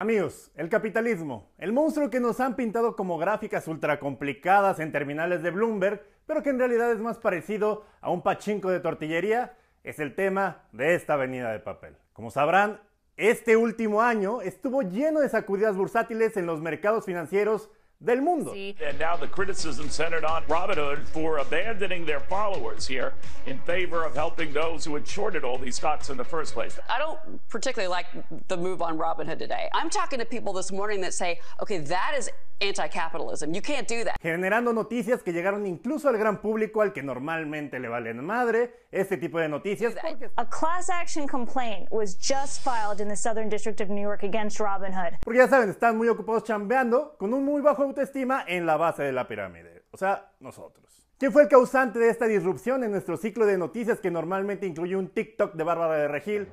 [0.00, 5.42] Amigos, el capitalismo, el monstruo que nos han pintado como gráficas ultra complicadas en terminales
[5.42, 9.98] de Bloomberg, pero que en realidad es más parecido a un pachinko de tortillería, es
[9.98, 11.96] el tema de esta avenida de papel.
[12.12, 12.80] Como sabrán,
[13.16, 17.68] este último año estuvo lleno de sacudidas bursátiles en los mercados financieros
[18.04, 18.52] del mundo.
[18.52, 23.12] And now the criticism centered on Robinhood for abandoning their followers here
[23.46, 26.78] in favor of helping those who had shorted all these stocks in the first place.
[26.88, 28.06] I don't particularly like
[28.48, 29.68] the move on Robinhood today.
[29.72, 32.30] I'm talking to people this morning that say, okay, that is
[32.60, 33.52] anti-capitalism.
[33.54, 34.16] You can't do that.
[34.20, 39.16] Generando noticias que llegaron incluso al gran público al que normalmente le valen madre este
[39.16, 39.94] tipo de noticias.
[40.02, 44.22] Porque, A class action complaint was just filed in the Southern District of New York
[44.22, 45.18] against Robinhood.
[45.24, 49.02] porque ya saben, están muy ocupados chambeando con un muy bajo autoestima en la base
[49.02, 49.84] de la pirámide.
[49.90, 50.84] O sea, nosotros.
[51.18, 54.94] ¿Quién fue el causante de esta disrupción en nuestro ciclo de noticias que normalmente incluye
[54.96, 56.48] un TikTok de Bárbara de Regil?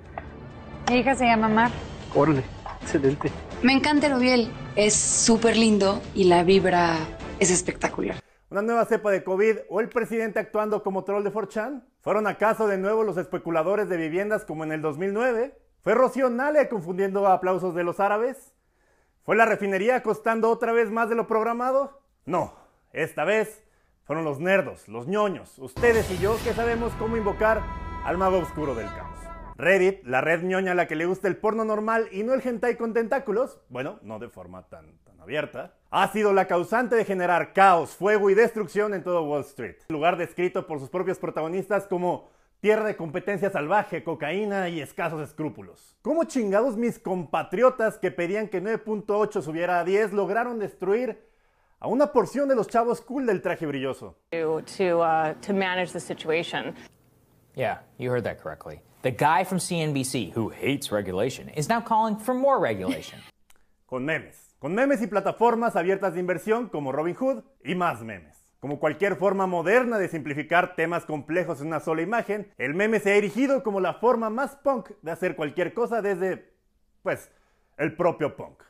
[0.89, 1.71] Mi hija se llama Mar.
[2.15, 2.43] Órale,
[2.85, 3.31] excelente.
[3.63, 6.95] Me encanta Erobiel, es súper lindo y la vibra
[7.39, 8.17] es espectacular.
[8.49, 11.83] ¿Una nueva cepa de COVID o el presidente actuando como troll de 4chan?
[12.01, 15.57] ¿Fueron acaso de nuevo los especuladores de viviendas como en el 2009?
[15.81, 18.53] ¿Fue Rocío Nale confundiendo aplausos de los árabes?
[19.23, 22.01] ¿Fue la refinería costando otra vez más de lo programado?
[22.25, 22.53] No,
[22.93, 23.63] esta vez
[24.03, 27.63] fueron los nerdos, los ñoños, ustedes y yo que sabemos cómo invocar
[28.03, 29.04] al mago oscuro del caos.
[29.57, 32.45] Reddit, la red ñoña a la que le gusta el porno normal y no el
[32.45, 37.05] hentai con tentáculos, bueno, no de forma tan, tan abierta, ha sido la causante de
[37.05, 39.77] generar caos, fuego y destrucción en todo Wall Street.
[39.87, 42.27] Lugar descrito por sus propios protagonistas como
[42.59, 45.95] tierra de competencia salvaje, cocaína y escasos escrúpulos.
[46.01, 51.23] ¿Cómo chingados mis compatriotas que pedían que 9.8 subiera a 10 lograron destruir
[51.79, 54.17] a una porción de los chavos cool del traje brilloso?
[54.31, 56.75] to to, uh, to manage the situation.
[57.55, 58.81] Yeah, you heard that correctly.
[59.05, 63.19] The guy from CNBC, who hates regulation, is now calling for more regulation.
[63.87, 64.55] Con memes.
[64.57, 68.35] Con memes y plataformas abiertas de inversión como Robinhood y más memes.
[68.59, 73.11] Como cualquier forma moderna de simplificar temas complejos en una sola imagen, el meme se
[73.11, 76.51] ha erigido como la forma más punk de hacer cualquier cosa desde,
[77.03, 77.29] pues,
[77.77, 78.63] el propio punk.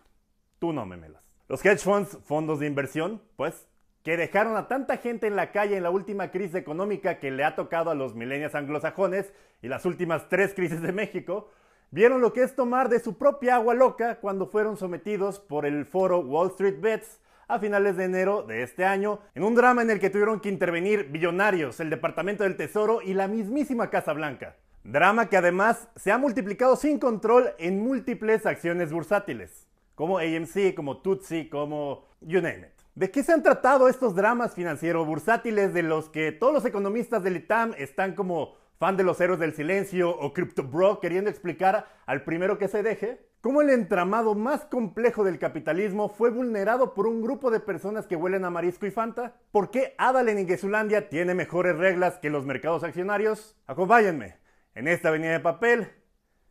[0.60, 1.24] Tú no memelas.
[1.48, 3.70] Los hedge funds, fondos de inversión, pues,
[4.06, 7.44] que dejaron a tanta gente en la calle en la última crisis económica que le
[7.44, 9.34] ha tocado a los milenios anglosajones
[9.64, 11.50] y las últimas tres crisis de México,
[11.90, 15.86] vieron lo que es tomar de su propia agua loca cuando fueron sometidos por el
[15.86, 19.90] foro Wall Street Bets a finales de enero de este año, en un drama en
[19.90, 24.56] el que tuvieron que intervenir billonarios, el Departamento del Tesoro y la mismísima Casa Blanca.
[24.84, 30.98] Drama que además se ha multiplicado sin control en múltiples acciones bursátiles, como AMC, como
[30.98, 32.75] Tutsi, como you name it.
[32.96, 37.22] ¿De qué se han tratado estos dramas financieros bursátiles de los que todos los economistas
[37.24, 41.90] del ITAM están como fan de los héroes del silencio o Crypto Bro queriendo explicar
[42.06, 43.28] al primero que se deje?
[43.42, 48.16] ¿Cómo el entramado más complejo del capitalismo fue vulnerado por un grupo de personas que
[48.16, 49.34] huelen a marisco y fanta?
[49.52, 53.58] ¿Por qué Adalen y Gesulandia tiene mejores reglas que los mercados accionarios?
[53.68, 54.38] Acompáñenme
[54.74, 55.90] en esta avenida de papel,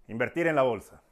[0.08, 1.02] invertir en la bolsa.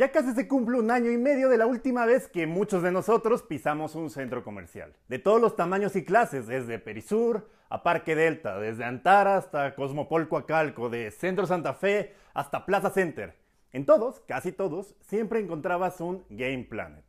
[0.00, 2.90] Ya casi se cumple un año y medio de la última vez que muchos de
[2.90, 4.94] nosotros pisamos un centro comercial.
[5.08, 10.26] De todos los tamaños y clases, desde Perisur a Parque Delta, desde Antara hasta Cosmopol
[10.26, 13.36] Coacalco, de Centro Santa Fe hasta Plaza Center.
[13.72, 17.04] En todos, casi todos, siempre encontrabas un Game Planet.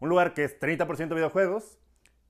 [0.00, 1.78] Un lugar que es 30% videojuegos,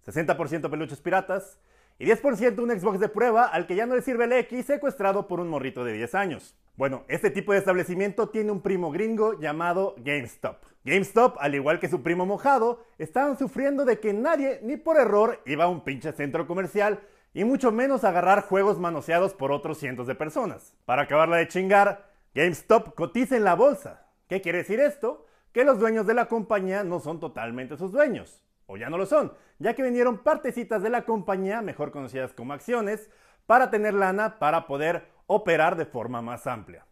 [0.07, 1.59] 60% peluches piratas
[1.99, 5.29] y 10% un Xbox de prueba al que ya no le sirve el X secuestrado
[5.29, 6.55] por un morrito de 10 años.
[6.77, 10.63] Bueno, este tipo de establecimiento tiene un primo gringo llamado GameStop.
[10.85, 15.41] GameStop, al igual que su primo mojado, estaban sufriendo de que nadie, ni por error,
[15.47, 17.01] iba a un pinche centro comercial
[17.33, 20.77] y mucho menos agarrar juegos manoseados por otros cientos de personas.
[20.85, 24.07] Para acabarla de chingar, GameStop cotiza en la bolsa.
[24.29, 25.27] ¿Qué quiere decir esto?
[25.53, 28.43] Que los dueños de la compañía no son totalmente sus dueños.
[28.67, 32.53] O ya no lo son, ya que vinieron partecitas de la compañía, mejor conocidas como
[32.53, 33.09] acciones,
[33.47, 36.85] para tener lana para poder operar de forma más amplia.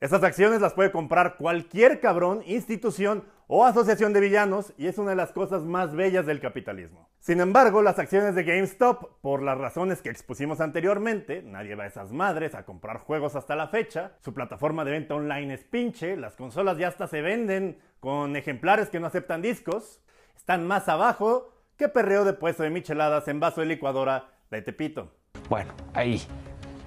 [0.00, 5.10] Estas acciones las puede comprar cualquier cabrón, institución o asociación de villanos y es una
[5.10, 7.10] de las cosas más bellas del capitalismo.
[7.18, 11.88] Sin embargo, las acciones de GameStop, por las razones que expusimos anteriormente, nadie va a
[11.88, 16.16] esas madres a comprar juegos hasta la fecha, su plataforma de venta online es pinche,
[16.16, 20.00] las consolas ya hasta se venden con ejemplares que no aceptan discos,
[20.40, 25.12] están más abajo que perreo de puesto de micheladas en vaso de licuadora de Tepito.
[25.50, 26.22] Bueno, ahí.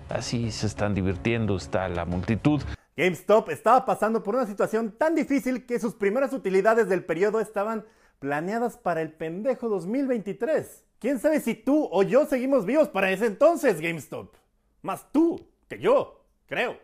[0.10, 2.62] Así se están divirtiendo, está la multitud.
[2.98, 7.86] GameStop estaba pasando por una situación tan difícil que sus primeras utilidades del periodo estaban
[8.18, 10.86] planeadas para el pendejo 2023.
[11.00, 14.34] ¿Quién sabe si tú o yo seguimos vivos para ese entonces, GameStop?
[14.82, 16.78] Más tú que yo, creo.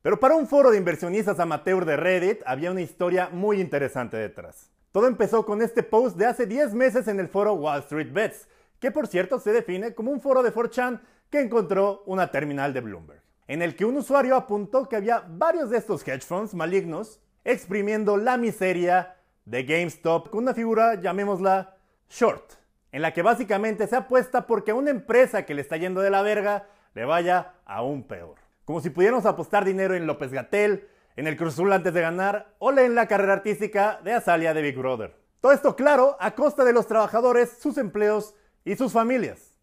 [0.00, 4.73] Pero para un foro de inversionistas amateur de Reddit había una historia muy interesante detrás.
[4.94, 8.46] Todo empezó con este post de hace 10 meses en el foro Wall Street Bets,
[8.78, 11.00] que por cierto se define como un foro de 4chan
[11.30, 15.70] que encontró una terminal de Bloomberg, en el que un usuario apuntó que había varios
[15.70, 21.76] de estos hedge funds malignos exprimiendo la miseria de GameStop con una figura, llamémosla
[22.08, 22.52] short,
[22.92, 26.10] en la que básicamente se apuesta porque a una empresa que le está yendo de
[26.10, 28.36] la verga le vaya aún peor.
[28.64, 32.54] Como si pudiéramos apostar dinero en López Gatel, en el Cruz Azul antes de ganar
[32.58, 35.16] o en la carrera artística de Azalia de Big Brother.
[35.40, 38.34] Todo esto, claro, a costa de los trabajadores, sus empleos
[38.64, 39.54] y sus familias,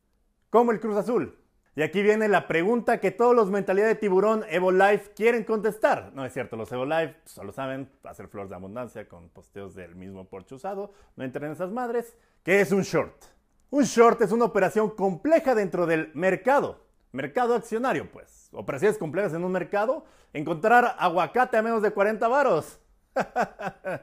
[0.49, 1.37] como el Cruz Azul.
[1.73, 6.11] Y aquí viene la pregunta que todos los mentalidad de tiburón Evo Life quieren contestar.
[6.13, 9.95] No es cierto, los Evo Life solo saben hacer flores de abundancia con posteos del
[9.95, 10.91] mismo porche usado.
[11.15, 12.17] No entren en esas madres.
[12.43, 13.15] ¿Qué es un short?
[13.69, 16.90] Un short es una operación compleja dentro del mercado.
[17.11, 18.49] Mercado accionario, pues.
[18.53, 20.05] Operaciones complejas en un mercado.
[20.33, 22.79] Encontrar aguacate a menos de 40 varos.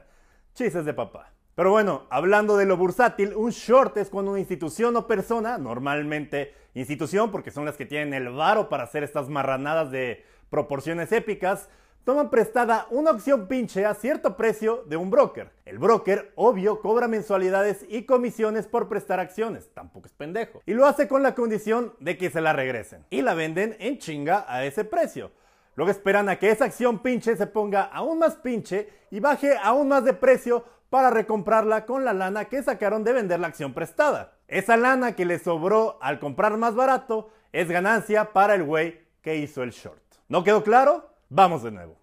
[0.53, 1.31] Chistes de papá.
[1.55, 6.53] Pero bueno, hablando de lo bursátil, un short es cuando una institución o persona, normalmente
[6.73, 11.69] institución porque son las que tienen el varo para hacer estas marranadas de proporciones épicas,
[12.03, 15.51] toman prestada una opción pinche a cierto precio de un broker.
[15.65, 20.61] El broker, obvio, cobra mensualidades y comisiones por prestar acciones, tampoco es pendejo.
[20.65, 23.05] Y lo hace con la condición de que se la regresen.
[23.09, 25.31] Y la venden en chinga a ese precio.
[25.75, 29.87] Luego esperan a que esa acción pinche se ponga aún más pinche y baje aún
[29.87, 34.33] más de precio para recomprarla con la lana que sacaron de vender la acción prestada.
[34.47, 39.37] Esa lana que le sobró al comprar más barato es ganancia para el güey que
[39.37, 40.01] hizo el short.
[40.27, 41.09] ¿No quedó claro?
[41.31, 41.95] Vamos de nuevo.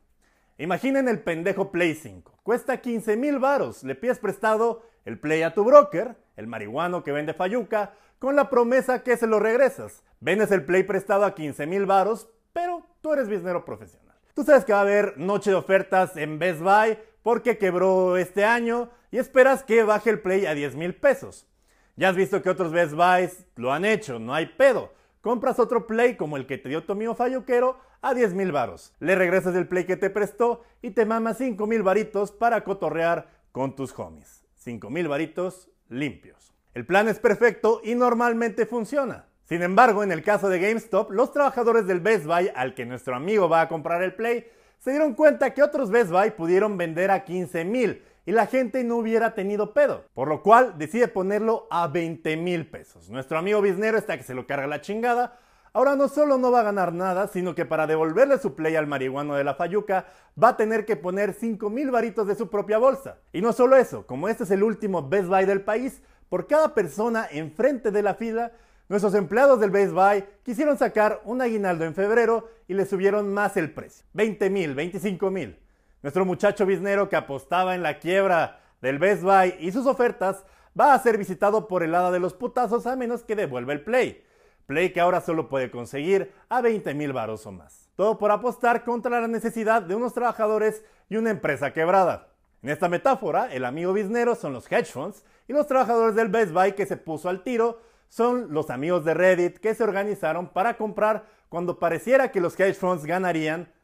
[0.57, 2.39] Imaginen el pendejo Play 5.
[2.45, 3.83] Cuesta 15 mil varos.
[3.83, 8.49] Le pides prestado el Play a tu broker, el marihuano que vende Fayuca, con la
[8.49, 10.05] promesa que se lo regresas.
[10.21, 14.17] Vendes el Play prestado a 15 mil varos, pero tú eres biznero profesional.
[14.33, 18.45] Tú sabes que va a haber noche de ofertas en Best Buy porque quebró este
[18.45, 21.49] año y esperas que baje el Play a 10 mil pesos.
[21.97, 24.93] Ya has visto que otros Best Buys lo han hecho, no hay pedo.
[25.27, 28.95] Compras otro Play como el que te dio tu amigo Falluquero a 10 mil varos.
[29.01, 33.29] Le regresas el Play que te prestó y te mamas 5 mil varitos para cotorrear
[33.51, 34.45] con tus homies.
[34.55, 36.55] 5 mil varitos limpios.
[36.75, 39.27] El plan es perfecto y normalmente funciona.
[39.43, 43.17] Sin embargo, en el caso de GameStop, los trabajadores del Best Buy al que nuestro
[43.17, 44.47] amigo va a comprar el Play
[44.79, 48.85] se dieron cuenta que otros Best Buy pudieron vender a 15 mil y la gente
[48.85, 53.09] no hubiera tenido pedo, por lo cual decide ponerlo a 20 mil pesos.
[53.09, 55.39] Nuestro amigo biznero está que se lo carga la chingada.
[55.73, 58.87] Ahora no solo no va a ganar nada, sino que para devolverle su play al
[58.87, 60.07] marihuano de la Fayuca,
[60.43, 63.19] va a tener que poner 5 mil varitos de su propia bolsa.
[63.33, 66.75] Y no solo eso, como este es el último Best Buy del país, por cada
[66.75, 68.53] persona enfrente de la fila
[68.89, 73.57] Nuestros empleados del Best Buy quisieron sacar un aguinaldo en febrero y le subieron más
[73.57, 74.07] el precio.
[74.13, 75.59] 20 mil, 25 mil.
[76.07, 80.45] Nuestro muchacho biznero que apostaba en la quiebra del Best Buy y sus ofertas
[80.81, 83.83] va a ser visitado por el hada de los putazos a menos que devuelva el
[83.83, 84.25] Play.
[84.67, 87.91] Play que ahora solo puede conseguir a 20 mil varos o más.
[87.97, 92.29] Todo por apostar contra la necesidad de unos trabajadores y una empresa quebrada.
[92.63, 96.53] En esta metáfora, el amigo biznero son los hedge funds y los trabajadores del Best
[96.53, 100.77] Buy que se puso al tiro son los amigos de Reddit que se organizaron para
[100.77, 103.75] comprar cuando pareciera que los hedge funds ganarían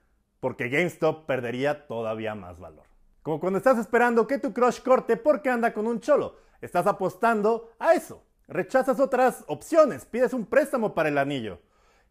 [0.42, 2.84] porque GameStop perdería todavía más valor.
[3.22, 6.34] Como cuando estás esperando que tu crush corte porque anda con un cholo.
[6.60, 8.24] Estás apostando a eso.
[8.48, 11.60] Rechazas otras opciones, pides un préstamo para el anillo.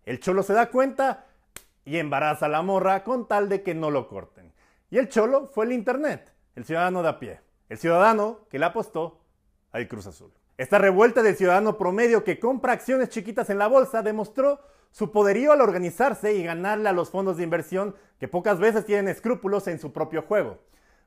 [0.06, 1.26] El cholo se da cuenta
[1.84, 4.54] y embaraza a la morra con tal de que no lo corten.
[4.90, 7.42] Y el cholo fue el Internet, el ciudadano de a pie.
[7.68, 9.20] El ciudadano que le apostó
[9.74, 10.32] al Cruz Azul.
[10.58, 14.62] Esta revuelta del ciudadano promedio que compra acciones chiquitas en la bolsa demostró
[14.92, 19.08] su poderío al organizarse y ganarle a los fondos de inversión que pocas veces tienen
[19.08, 20.60] escrúpulos en su propio juego,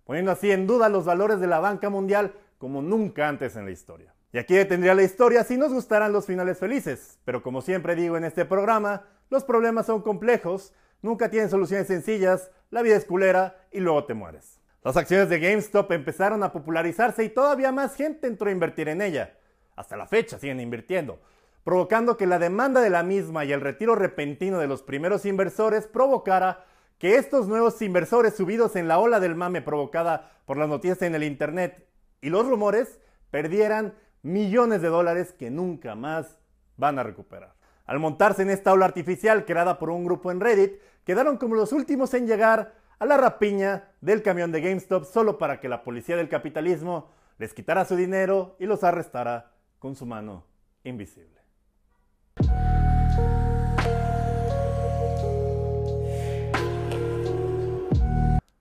[0.04, 3.70] poniendo así en duda los valores de la banca mundial como nunca antes en la
[3.70, 4.14] historia.
[4.32, 8.16] Y aquí detendría la historia si nos gustaran los finales felices, pero como siempre digo
[8.16, 10.72] en este programa, los problemas son complejos,
[11.02, 14.60] nunca tienen soluciones sencillas, la vida es culera y luego te mueres.
[14.82, 19.02] Las acciones de GameStop empezaron a popularizarse y todavía más gente entró a invertir en
[19.02, 19.34] ella
[19.76, 21.20] hasta la fecha siguen invirtiendo,
[21.64, 25.86] provocando que la demanda de la misma y el retiro repentino de los primeros inversores
[25.86, 26.66] provocara
[26.98, 31.14] que estos nuevos inversores subidos en la ola del mame provocada por las noticias en
[31.14, 31.88] el Internet
[32.20, 36.38] y los rumores perdieran millones de dólares que nunca más
[36.76, 37.54] van a recuperar.
[37.86, 41.72] Al montarse en esta ola artificial creada por un grupo en Reddit quedaron como los
[41.72, 46.16] últimos en llegar a la rapiña del camión de GameStop solo para que la policía
[46.16, 50.46] del capitalismo les quitara su dinero y los arrestara con su mano
[50.84, 51.43] invisible.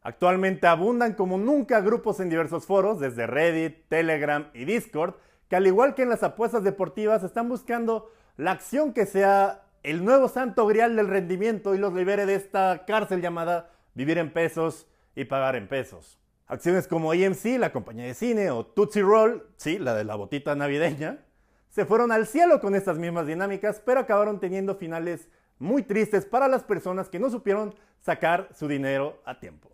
[0.04, 5.16] Actualmente abundan como nunca grupos en diversos foros, desde Reddit, Telegram y Discord,
[5.50, 10.04] que al igual que en las apuestas deportivas están buscando la acción que sea el
[10.04, 14.88] nuevo santo grial del rendimiento y los libere de esta cárcel llamada vivir en pesos
[15.16, 16.20] y pagar en pesos.
[16.48, 20.54] Acciones como AMC, la compañía de cine, o Tootsie Roll, sí, la de la botita
[20.56, 21.24] navideña,
[21.70, 25.30] se fueron al cielo con estas mismas dinámicas, pero acabaron teniendo finales
[25.60, 29.73] muy tristes para las personas que no supieron sacar su dinero a tiempo.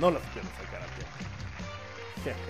[0.00, 0.86] No lo supieron sacar a
[2.22, 2.40] tiempo.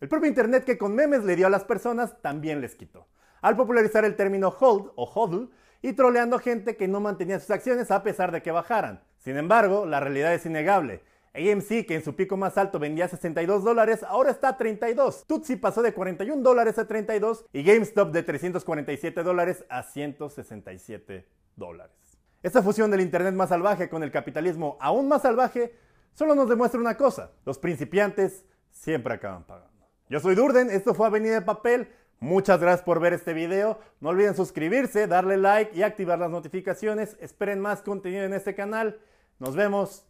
[0.00, 3.08] El propio Internet que con memes le dio a las personas también les quitó.
[3.40, 5.50] Al popularizar el término hold o hodl
[5.82, 9.02] y troleando gente que no mantenía sus acciones a pesar de que bajaran.
[9.18, 11.02] Sin embargo, la realidad es innegable.
[11.34, 15.24] AMC, que en su pico más alto vendía 62 dólares, ahora está a 32.
[15.26, 21.94] Tutsi pasó de 41 dólares a 32 y GameStop de 347 dólares a 167 dólares.
[22.42, 25.74] Esta fusión del Internet más salvaje con el capitalismo aún más salvaje
[26.14, 29.86] solo nos demuestra una cosa, los principiantes siempre acaban pagando.
[30.08, 31.88] Yo soy Durden, esto fue Avenida de Papel,
[32.20, 37.16] muchas gracias por ver este video, no olviden suscribirse, darle like y activar las notificaciones,
[37.20, 38.98] esperen más contenido en este canal,
[39.38, 40.06] nos vemos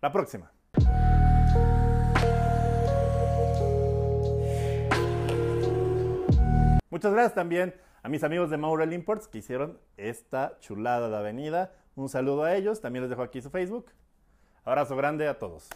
[0.00, 0.52] la próxima.
[6.90, 11.72] Muchas gracias también a mis amigos de Maurel Imports que hicieron esta chulada de avenida.
[11.94, 13.92] Un saludo a ellos, también les dejo aquí su Facebook.
[14.68, 15.66] Abrazo grande a todos.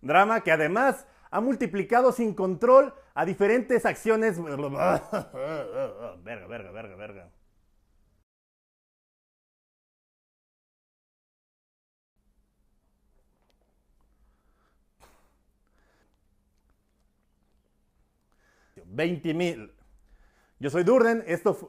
[0.00, 4.40] Drama que además ha multiplicado sin control a diferentes acciones.
[6.22, 7.30] verga, verga, verga, verga.
[18.98, 19.72] Veinte mil.
[20.58, 21.68] Yo soy Durden, esto fue...